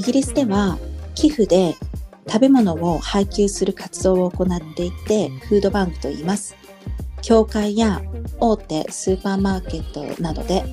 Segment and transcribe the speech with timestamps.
[0.00, 0.78] イギリスでは
[1.14, 1.76] 寄付で
[2.26, 6.56] 食べ物を配給する活動を行っていて、フードバンクと言います。
[7.20, 8.00] 教会や
[8.38, 10.64] 大手スーパーマーケットなどで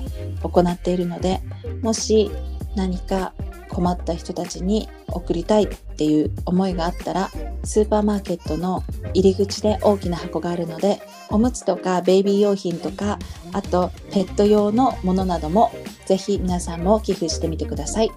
[0.42, 1.42] 行っているので、
[1.82, 2.30] もし
[2.74, 3.34] 何か
[3.68, 7.30] 困った人たちに送りたいっていう思いがあったら、
[7.64, 8.82] スーパーマーケットの
[9.12, 13.18] 入り口で大きな箱があるので、おむつとかベイビー用品とか、
[13.52, 15.70] あとペット用のものなども、
[16.06, 18.10] ぜひ皆さんも寄付してみてください。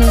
[0.00, 0.08] 今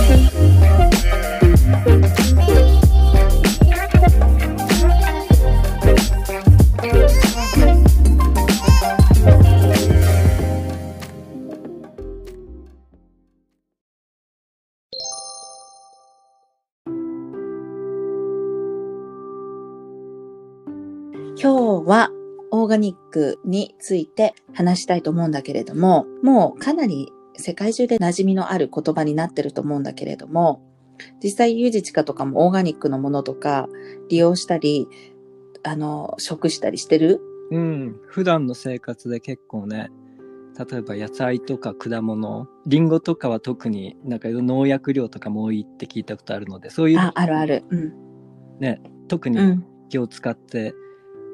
[21.84, 22.12] 日は
[22.52, 30.62] オーガニックについて話したいと思うんだけれども、もうかなり世界中で馴染みのある言葉になってると思うんだけれども、
[31.24, 33.68] 実際ユージチカとかもオーガニックのものとか
[34.10, 34.88] 利用したり、
[35.64, 37.22] あの、食したりしてる？
[37.52, 38.00] うん。
[38.08, 39.90] 普段の生活で結構ね、
[40.70, 47.64] 例えば野菜とか果物、リンゴとかは特になんか農薬量とかも多いって聞いたことあるので、そういうあ、あるある。
[47.70, 47.94] うん。
[48.60, 49.66] ね、特にうん。
[49.90, 50.74] 気を使って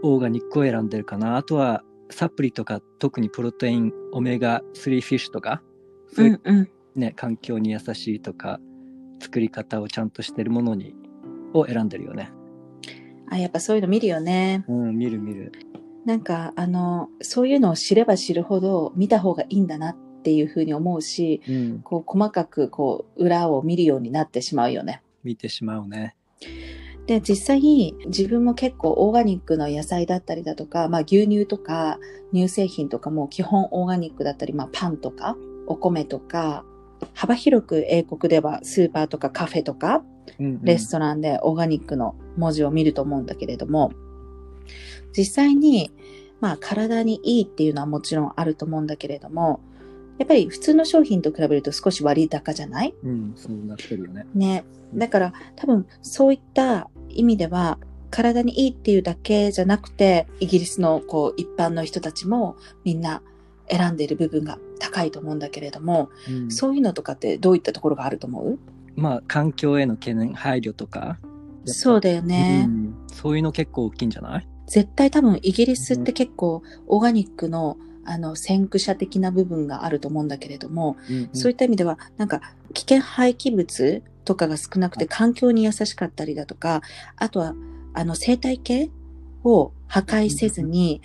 [0.04, 1.38] オーガニックを選んでるかな。
[1.38, 5.64] あとはサプリとか特にプロテイン、オメガ3フィッシュとか、
[6.14, 6.70] そうういうんうん。
[6.96, 8.60] ね、環境に優しいとか、
[9.20, 10.96] 作り方をちゃんとしてるものに、
[11.54, 12.32] を選んでるよね。
[13.30, 14.64] あ、やっぱそういうの見るよね。
[14.68, 15.52] うん、見る見る。
[16.06, 25.02] なんか、あの、そういうのを知れば知るほど見た方がいいんだなっていうふうに思うし、うん、こう、細かく、こう、裏を見るようになってしまうよね。
[25.24, 26.16] 見てしまうね。
[27.08, 32.00] で、実際に自分も結構オーガニックの野菜だったりだとか、まあ牛乳とか
[32.34, 35.38] 乳製品とかも基本オーガニックだったり、まあパンとか
[35.68, 36.64] お米とか、
[37.14, 40.04] 幅広く英国ではスーパーとかカフェとか
[40.40, 43.92] うんうんレストランでオーガニックの文字を見ると思うんだけれども、
[45.16, 45.92] 実際に、
[46.42, 49.60] まあ体にいいっていうのはもちろんあると思うんだけれども、
[50.18, 52.94] やっぱり普通の商品と比べると少し割高じゃない？
[53.04, 54.26] うん、そうなってるよね。
[54.34, 54.64] ね。
[54.94, 57.78] だから多分そういった意味では
[58.12, 63.22] 体にいいっていうだけじゃなくて、イギリスのこう一般の人たちもみんな
[63.70, 66.52] 選んでいる部分が高いと思うんだけれども、うん。
[66.52, 68.60] そういうのとかってどういったところがあると思う？
[68.96, 71.18] まあ、環境への懸念、配慮とか。
[71.66, 72.66] そうだよね。
[72.68, 72.96] うん。
[73.12, 74.48] そういうの結構大きいんじゃない？
[74.68, 77.78] 絶対多分イギリスって結構オーガニックの
[78.08, 80.96] あの先駆者的な部分があると思うんだけれども、
[81.34, 82.42] そういった意味ではなんか
[82.74, 86.82] 危険廃棄物とかが少なくて環境に優しかったりだとか、
[87.16, 87.56] あとは
[87.94, 88.92] あの生態系
[89.44, 91.02] を破壊せずに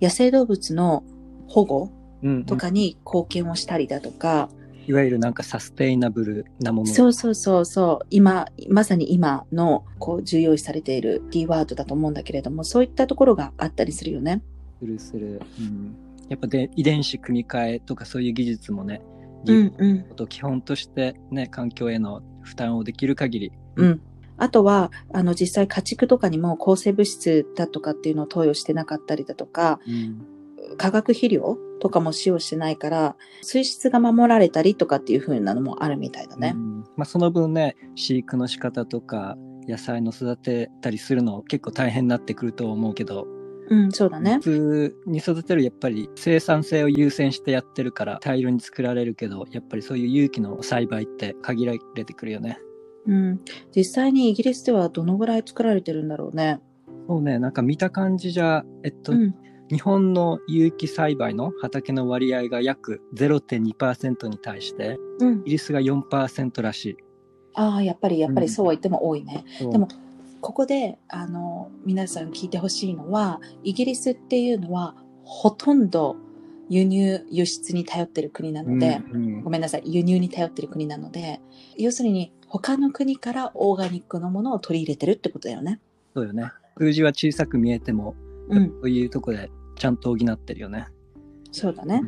[0.00, 1.02] 野生動物の
[1.48, 2.03] 保護うんうん
[2.46, 4.48] とかに貢献をしたりだとか、
[4.86, 6.86] いわゆるなんかサステイナブルなもの。
[6.86, 14.42] そうそうそうそう、今、まさに今のこう重要視されているキーワードだと思うんだけれども、そういったところがあったりするよね。
[14.80, 15.40] するする。
[15.58, 15.96] うん
[16.28, 19.02] やっぱで遺伝子組み換えとかそういう技術もね、
[19.46, 20.02] うんうん。
[20.16, 23.52] と基本としてね、環境への負担をできる限り。
[23.76, 24.00] うん。
[24.36, 30.26] あとは、あの、実際家畜とかにも抗生物質だとかっていうのを投与してなかったりだとか、うん
[30.76, 36.58] 化学肥料とかも使用してないから、水質が守られたりとかっていう風なのもあるみたいだねう。
[36.58, 39.36] んまあ、その分ね、飼育の仕方とか、
[39.68, 43.26] 野菜の育てたりするの結構大変になってくると思うけど、
[43.68, 44.40] うん、そうだね普。
[44.40, 52.58] 通に育てるやっぱり生産性を優先してやってるから大量に作られるけど、やっぱりそういう有機の栽培って限られてくるよね。
[53.06, 53.40] うん。
[53.74, 56.60] 実際にイギリスではどのぐらい作られてるんだろうね。
[57.08, 59.34] そうね、なんか見た感じじゃ、えっと、うん。
[59.74, 65.42] 日本の有機栽培の畑の割合が約0.2%に対して、うんイ。
[65.46, 66.96] ギリスが4%らしい。
[67.54, 69.44] ああ、やっぱり、やっぱりそうは言っても多いね。
[69.58, 69.88] そうでも、
[70.40, 74.94] ここで、あの、皆さん聞いてほしいのは、イギリスっていうのは、
[75.24, 76.14] ほとんど
[76.68, 81.40] 輸入、輸出に頼ってる国なので、うんうんごめんなさい、輸入に頼ってる国なので、
[81.76, 85.80] 要するに、他の国からオーガニックのものを取り入れてるってことだよね。
[86.14, 86.52] そうよね。
[86.78, 88.14] 数字は小さく見えても、
[88.48, 90.86] うん、そういうとこでちゃんと補ってるよね。
[91.52, 92.02] そうだね。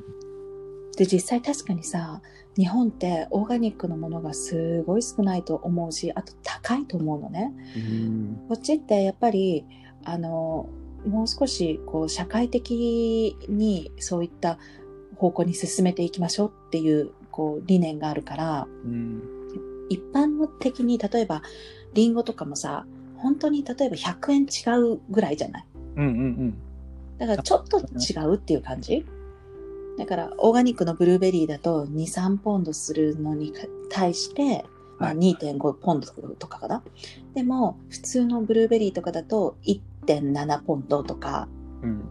[0.97, 2.23] で、実際確かにさ、
[2.57, 7.53] 日本ってオーガニックのものがすごい少ないと思うし、あと高いと思うのね。
[7.77, 9.65] うんこっちってやっぱり、
[10.05, 10.69] あの、
[11.07, 14.59] もう少しこう社会的にそういった
[15.17, 19.23] 方向に進めていきましょうっていうこう理念があるから、うん
[19.89, 21.43] 一般的に例えば
[21.95, 22.87] リンゴとかもさ、
[23.19, 25.65] 本当に例えば100円違うぐらいじゃない？
[25.97, 26.55] うんうん
[27.19, 29.07] だからちょっと違うっていう感じ？
[29.99, 33.53] だからオーガニックのブルーベリーだと2、3ポンドするのに
[33.91, 34.65] 対して、
[34.99, 36.07] まあ、はい2.5ポンド
[36.39, 36.83] とかかな？
[37.35, 41.49] でも、普通のブルーベリーとかだと1.7ポンドとか、
[41.83, 42.05] うん。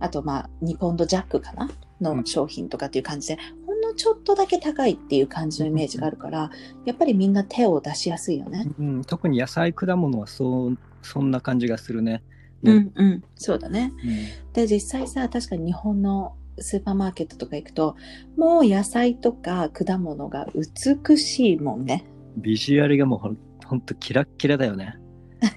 [0.00, 1.64] あとまあ2ポンド弱かな？
[1.64, 6.50] うんの商品とかっていう感じで、ほんのちょっとだけ高いっていう感じのイメージがあるから、
[6.84, 8.66] やっぱりみんな手を出しやすいよね。
[8.78, 12.22] うん、特に野菜果物はそうそんな感じがするね。
[12.64, 13.24] うねんうん。
[13.36, 13.92] そうだね。
[14.04, 17.96] うんで、実際さ、確かに日本のスーパーマーケットとか行くと、
[18.36, 22.04] もう野菜とか果物が美しいもんね。
[22.36, 24.96] ビジュアルがもうほんほんとキラッキラだよね。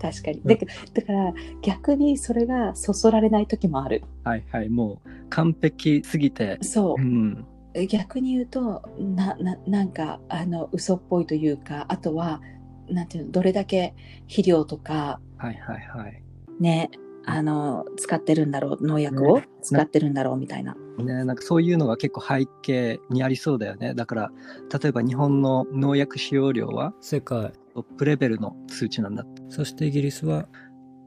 [0.00, 0.40] 確かに。
[0.40, 4.02] うんだからだから逆にそれがそそられない時もある。
[4.24, 4.68] はいはい。
[4.68, 6.58] もう完璧すぎて。
[6.62, 7.04] そうう。
[7.04, 7.46] ん。
[7.88, 12.40] 逆に言うと、な、な、なんか、あの、嘘っぽいというか、あとは、
[12.88, 16.22] なんていうの、どれだけ肥料とか、はいはいはい。
[16.60, 16.90] ね、
[17.26, 20.76] あの、使ってるんだろう、農薬をね使ってるんだろうみたいな。
[20.98, 23.94] ね、なんかそういうのが結構背景にありそうだよね。
[23.94, 24.32] だから、
[24.80, 29.24] 例えば日本の農薬使用量は世界トップレベルの数値なんだ。
[29.48, 30.46] そしてイギリスは？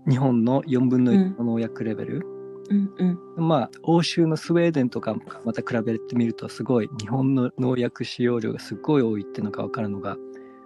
[0.10, 2.26] 日本の4分の1の農薬レベル。
[2.70, 2.92] うん
[3.38, 3.48] うん。
[3.48, 5.16] まあ、欧州のスウェーデンとか
[5.46, 10.18] また比べてみるとすごい日本の農薬使用量がすごい多いっていうのが分かるのが、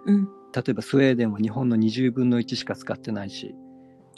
[0.06, 0.28] うん。
[0.54, 3.54] 例えばスウェーデンは日本の20分の1しか使ってないし、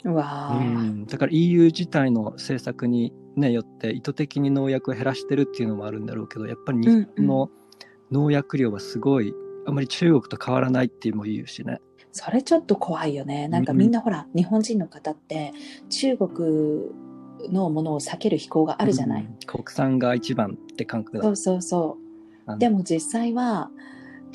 [0.03, 7.49] うわうーん、だから EU 自体の政策に、ね、よって意図的に農薬を減らしてるっていうのもあるんだろうけどやっぱり日本の
[8.11, 9.33] 農薬量はすごい
[9.67, 11.79] あんまり中国と変わらないっていうのも言うしね。
[12.11, 13.49] それちょっと怖いよね。
[13.49, 15.51] なんかみんなほら、日本人の方って、
[15.89, 16.91] 中国
[17.51, 19.23] のものを避ける飛行があるじゃない。
[19.23, 21.97] うん国産が一番って感覚だそうそうそ
[22.47, 22.57] う。
[22.57, 23.69] でも実際は、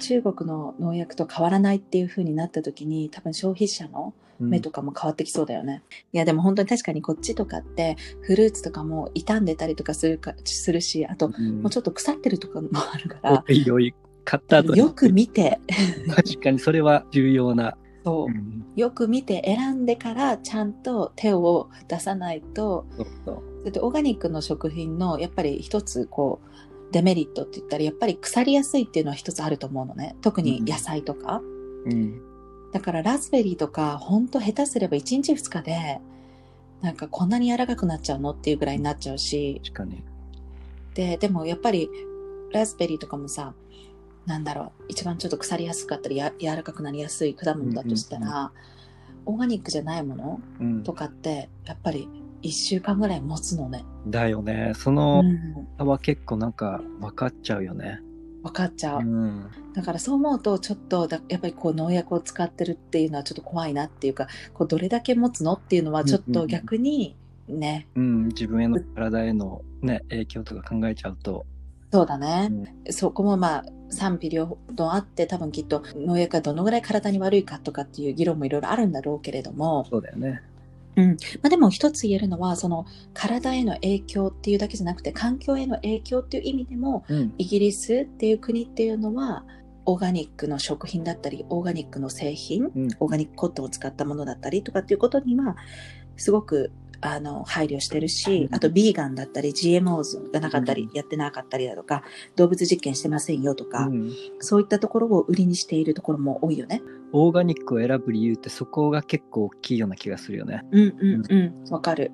[0.01, 4.49] 中国の農薬と変わらないっていう風になった時に、多分消費者のうん。
[4.49, 5.83] 目とかも変わってきそうだよね。
[6.15, 11.61] いやでも本当に確かにこっちとかってフルーツとかも傷んでたりとかするかするし、あとうん。
[11.61, 13.95] もうちょっと腐ってるとかもあるから、おいおい
[14.25, 15.61] 買ったよく見て、
[16.17, 17.77] 確かにそれは重要な。
[18.03, 18.27] そう。
[18.29, 18.65] うん。
[18.77, 23.65] よく見て選んでからちゃんと手を出さないと、そうそう。
[23.65, 26.51] だってオーガニックの食品のやっぱり一つこう
[26.93, 30.17] デメリットって言ったらやっぱり腐りやすいっていうのは一つあると思うのね。
[30.21, 31.41] 特に野菜とか。
[31.87, 32.23] うん
[32.73, 36.01] だからラズベリーとかほんと下手すれば1日2日で
[36.83, 40.03] なんかこんなに柔らかくなっちゃうのっていうぐらいになっちゃうし、確かに。
[40.95, 41.91] で、でもやっぱり
[42.53, 43.55] ラズベリーとかもさ、
[44.27, 48.53] なんだろう、一番ちょっと腐りやすかったりや柔らかくなりやすい果物だとしたら、
[49.27, 52.09] オーガニックじゃないものうんとかってやっぱり
[52.43, 53.85] 1週間ぐらい持つのね。
[54.07, 54.73] だよね。
[54.75, 55.69] そうのん。
[55.79, 58.01] 差は結構なんか分かっちゃうよね。
[58.43, 59.01] 分かっちゃう。
[59.01, 67.15] うんだからそう思うとちょっとだやっぱりこう農薬を使ってるっていうのはちょっと怖いなっていうかこうどれだけ持つのっていうのはちょっと逆に
[67.49, 71.47] ね、うん、自分への体への、ね、影響とか考えちゃうと、
[71.93, 72.49] そうだね
[72.87, 80.43] う、んそこもまあ賛否両論あって多分きっと農薬がどのぐらい体に悪いかとかっていう議論もいろいろあるんだろうけれども、そうだよね。
[81.43, 89.45] まあ、でも一つ言えるのはその体への影響っていうだけじゃなくて環境への影響っていう意味でもうん、イギリスっていう国っていうのは
[89.87, 95.57] オーガニックの食品だったりオーガニックの製品うん、オーガニックコットンを使ったものだったりとかっていうことには
[96.17, 102.03] すごくあの配慮してるし、うんあとビーガンだったり GMOs がなかったり、うんやってなかったりだとか
[102.37, 106.83] 動物実験してませんよとか、うんそういったところを売りにしているところも多いよね。
[107.13, 110.63] オーガニックを選ぶ理由ってそこが結構大きいような気がするよね。
[110.71, 112.13] うんうんうん、わかる。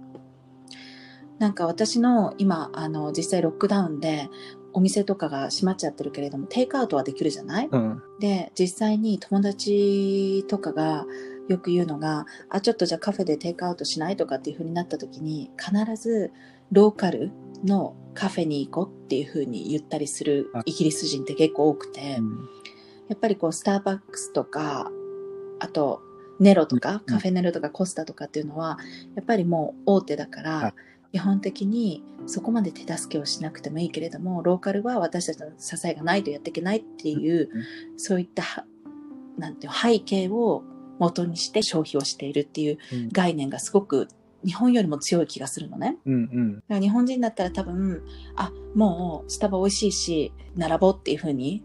[1.39, 4.31] なんか私の今、あの、実際ロックダウンで
[4.73, 7.69] お店とかが閉まっちゃってるけれども、テイクアウトはできるじゃない？
[7.71, 8.03] うん。
[8.21, 11.05] で、実際に友達とかが
[11.49, 16.33] よく言うのが、あ、ちょっとじゃあカフェでテイクアウトしないとかっていう風になった時に、必ず
[16.73, 17.31] ローカル
[17.65, 20.63] のカフェに行こうっていう風に言ったりするあ。
[20.65, 22.01] イギリス人って結構多くて、
[23.09, 24.91] やっぱりこう、スターバックスとか、
[25.61, 26.03] あと、
[26.41, 27.01] ネロとか、うん。
[27.01, 28.79] カフェネロとかコスタとかっていうのは、
[29.15, 30.63] やっぱりもう大手だかはい。
[30.63, 30.75] ら、
[31.13, 37.49] 基本的にそこまで手助けをしなくてもいいけれども、ローカルは私たちの支えがないとやっていけないっていう、
[37.97, 38.67] そういったは、
[39.39, 40.63] なんていうの背景を
[40.99, 44.09] 元にして消費をしているっていううん概念がすごく
[44.45, 45.97] 日本よりも強い気がするのね。
[46.07, 46.55] うんうん。
[46.55, 48.03] だから日本人だったら多分、
[48.37, 51.65] あ、もうスタバ美味しいし、並ぼうっていう風に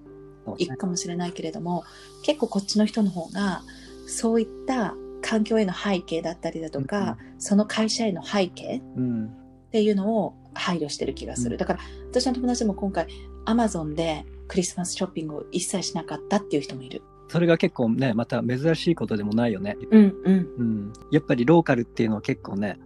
[0.58, 1.84] 行くかもしれないけれども、
[2.24, 3.62] 結構こっちの人の方が、
[4.08, 9.26] そういった環境への背景だったりだとか、その会社への背景うん。
[9.28, 9.30] っ
[9.72, 11.56] ていうのを配慮してる気がする。
[11.56, 13.08] うんだから、私の友達も今回、
[13.46, 17.04] アマゾンでクリスマスショッピングを一切しなかったっていう人もいる。
[17.32, 19.78] それが結構ね、また珍しいことでもないよね。
[19.90, 20.50] うんうん。
[20.58, 20.94] うん。
[21.12, 22.78] やっぱりローカルっていうのは結構ね、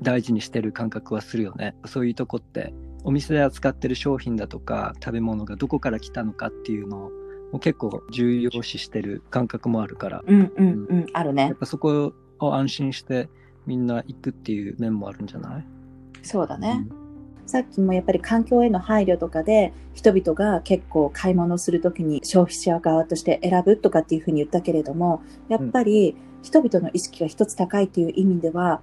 [0.00, 1.76] 大事にしてる感覚はするよね。
[1.84, 2.72] そういうとこって
[3.04, 7.10] お店で扱ってる商品だとか食べ物がどこから来たのかっていうの
[7.52, 11.54] を結構重要視してる感覚もあるから、うんうんうん、あるねやっ。
[11.56, 13.28] ぱそこを安心して
[13.66, 15.64] みんな行くっていう面もあるんじゃない？
[16.22, 16.86] そうだね。
[17.48, 28.82] さっきもやっぱり環境への配慮とかで人々が結構買い物するときに消費者側として選ぶとかっていうふうに言ったけれども、やっぱり人々の意識が一つ高いっていう意味では、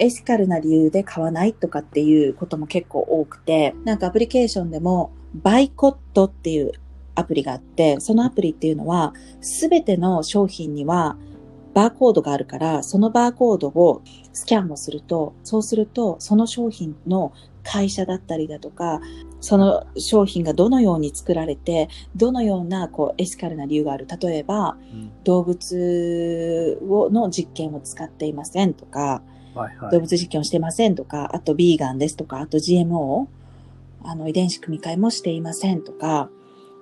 [0.00, 6.72] エシカルな理由で買わないとかっていうことも結構多くて、なんかアプリケーションでもバイコットっていう
[7.14, 11.16] アプリがあって、そのアプリっていうのはすべての商品には
[11.74, 14.02] バーコードがあるから、そのバーコードを
[14.32, 19.00] スキャンをすると、そうすると、その商品の会社だったりだとか、
[19.40, 24.06] その商品がどのように作られて、どのようなこうエシカルな理由がある。
[24.20, 29.22] 例えば、うん動物をの実験を使っていませんとか、
[29.54, 33.26] はいはい動物実験をしていませんとか、あとビーガンですとか、あと GMO、
[34.02, 36.30] あの遺伝子組み換えもしていませんとか、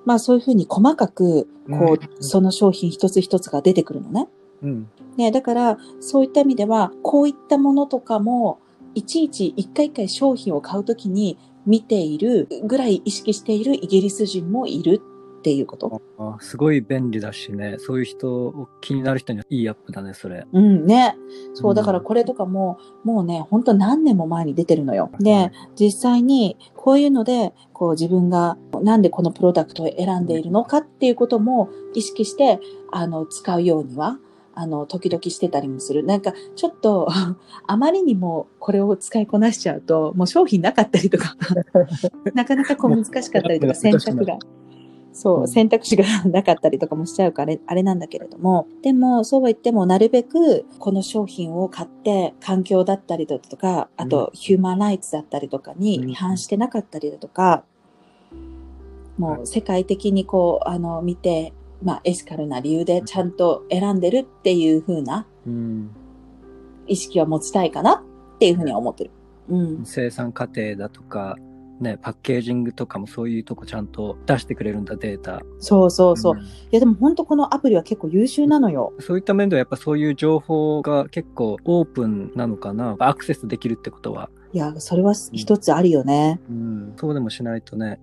[0.04, 4.28] まあそういうふうに細かく、こう、うんその商品一つ一つが出てくるのね。
[4.62, 8.60] うんね、だから、そういった意味では、こういったものとかも、
[8.94, 15.02] いちいち一回一回商品を買うときに見ているぐらい意識しているイギリス人もいる
[15.38, 16.02] っていうこと。
[16.18, 21.16] あすごい便利だしねそういう人を気になる人にはいいアップだねそれうんね。
[21.54, 25.10] そうう、んだからこれとかも、もうね、ほんと何年も前に出てるのよ。
[25.12, 34.18] はいで、実際にこういうので、こう自分がなんでこのプロダクトを選んでいるのかっていうことも意識して、あの、使うようには、
[34.60, 36.02] あの、時々してたりもする。
[36.02, 37.06] なんか、ちょっと、
[37.68, 41.36] あまりにもこれを使いこなしちゃうと、もう商品なかったりとか、
[42.34, 44.36] なかなかこう難しかったりとか、選択が。
[45.12, 57.62] そうう、ん選択肢がなかったりとかもしちゃうから、あれなんだけれども、でも、そうは言っても、なるべく、この商品を買って、環境だったりだとか、あと、ヒューマンライツだったりとかにうん違反してなかったりだとか、
[59.18, 65.90] もはう、世界的にこう、あの、見て、まあ、エシカルな理由でちゃんと選んでるっていう風なうん
[66.88, 68.02] 意識を持ちたいかな
[68.36, 69.10] っていう風には思ってる。
[69.48, 69.84] うん。
[69.84, 71.36] 生産過程だとか
[71.80, 76.34] ねパッケージングとかもそういうとこちゃんと出してくれるんだデータそうそうそう。
[76.34, 78.92] んいや、でも本当このアプリは結構優秀なのよ。
[79.00, 86.40] そういった面ではやっぱそういう情報が結構オープンなのかなアクセスできるってことは、いや、それは一つあるよね。
[86.48, 88.00] うん、そうでもしないとね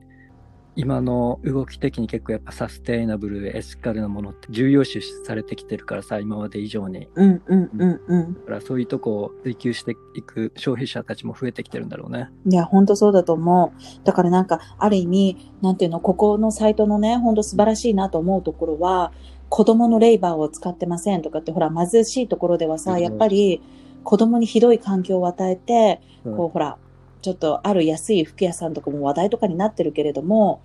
[0.76, 8.34] 今の動き的に結構やっぱサステイナブルエシカルなものって重要視されてきてるからさ今まで以上にうんうんうんうん。
[8.34, 14.06] だからそういうとこを追求していく消費者たちも増えてきてるんだろうねいや、本当そうだと思う。
[14.06, 19.12] だからなんか、ある意味、なんていうの、ここのサイトのね、本当素晴らしいなと思うところは、
[19.50, 23.62] 子供のレイバーを使ってませんとかって、ほら、貧しいところではさ、うんやっぱり、
[24.04, 26.78] 子供にひどい環境を与えて、うんこう、ほら、
[27.26, 30.62] ちょっとある安い服屋さんとかも話題とかになってるけれども、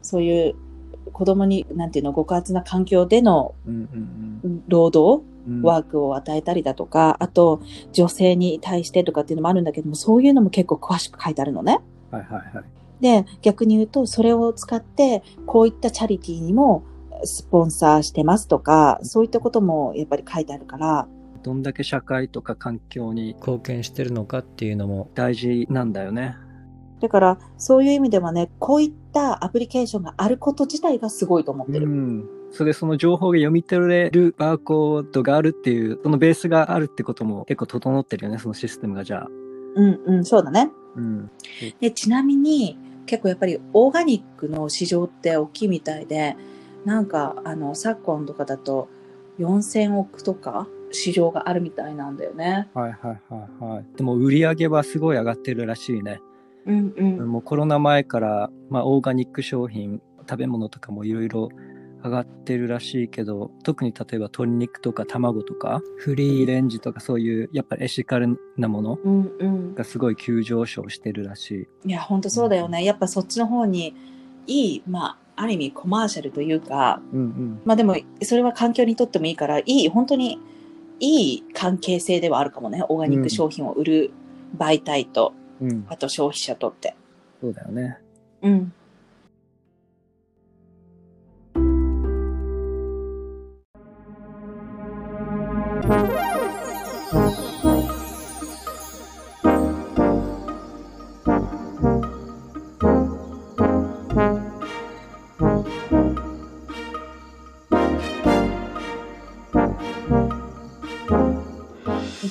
[0.00, 0.54] そういう
[1.12, 3.56] 子供に、なんていうの、極厚な環境での
[4.68, 7.60] 労働うんワークを与えたりだとか、あと、
[7.92, 11.80] 女性に対してとかっていうのもあるんだけども、そういうのも結構詳しく書いてあるのね。
[12.12, 12.64] はいはいはい
[13.00, 16.84] で、逆に言うと、それを使って、こういったチャリティーにも
[17.24, 21.08] スポンサーしてますとか、そういったこともやっぱり書いてあるから、
[21.44, 26.36] どんだけ社会とか環境に貢献してるのかっていうのも大事なんだよね。
[27.00, 31.86] だから、そういう意味ではね、こういったアプリケーションがあること自体がすごいと思ってる。
[31.86, 32.24] ん。
[32.50, 39.28] それでその情報が読み取れるバーコードがあるっていう、そのベースがあるってことも結構整ってるよね、そのシステムがじゃあ。
[39.74, 40.70] うんうん、そうだね。
[40.96, 41.30] うん。
[41.78, 46.38] で、ちなみに、結構やっぱりオーガニックの市場って大きいみたいで、
[46.86, 48.88] なんか、あの、昨今とかだと
[49.38, 52.68] 4000億とか市場があるみたいなんだよね。
[52.74, 53.84] はいはいはいはい。
[53.96, 56.20] でも売り上げはすごい上がってるらしいね。
[56.66, 57.28] うんうん。
[57.28, 61.50] もうコロナ前から、まあオーガニック商品、食べ物とかもいろいろ
[62.04, 69.74] 上がってるらしいけど、特に例えば鶏肉とか卵とか、フリーレンジとかそういう、やっぱりエシカルなものうんうん。
[69.74, 71.88] がすごい急上昇してるらしい。
[71.88, 72.84] いや、ほんとそうだよね。
[72.84, 73.94] やっぱそっちの方に、
[74.46, 77.60] いい、まあ、ある意味コマーシャルというか、うんうん。
[77.64, 80.38] まあでも、それは環境にとってもいいから、いい、本当に、
[81.00, 82.82] いい関係性ではあるかもね。
[82.88, 84.10] オーガニック商品を売る
[84.56, 86.94] 媒体と、うん、あと消費者とって。
[87.40, 87.98] そうだよね。
[88.42, 88.72] うん。
[95.86, 96.23] thank you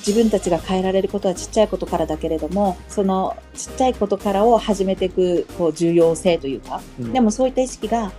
[0.05, 8.11] 自分たちが変えられることはちっちゃいことからだけれども、そのちっちゃいことからを始めていくこう重要性というか、うんでもそういった意識が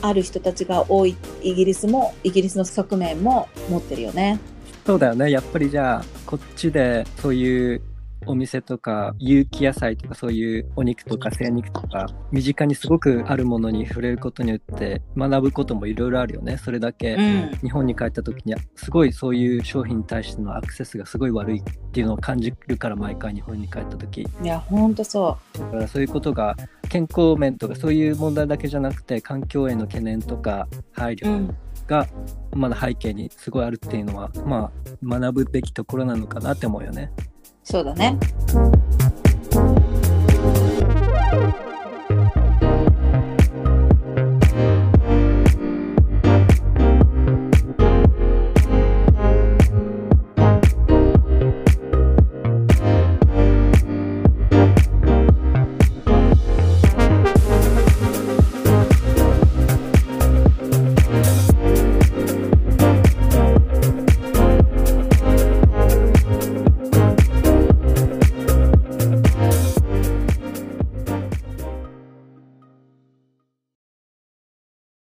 [0.00, 4.40] ある人たちが多いイギリスも、イギリスの側面も持ってるよね。
[4.86, 5.30] そうだよね。
[5.30, 7.82] やっぱりじゃあ、こっちでそういう
[8.26, 16.58] お店とか、有機野菜とかそういうお肉とか精肉とか、身近にすごくあるものに触れることによって学ぶこともいろいろあるよね。
[16.58, 17.50] それだけん。
[17.62, 21.62] 日本に帰った時にはすごいそういう商品に対してのアクセスがすごい悪いっ
[21.92, 26.56] ていうのを感じるから毎回日本に帰った時いや、ほんとそだからそういうことが
[26.88, 31.16] 健康面とかそういう問題だけじゃなくて環境への懸念とか配う。
[31.22, 31.56] う慮ん。
[31.86, 32.06] が
[32.54, 34.70] まだ背景にすごいあるっていうのはま
[35.02, 37.10] あ学ぶべきところなのかなって思うよね。
[37.64, 38.18] そうだね。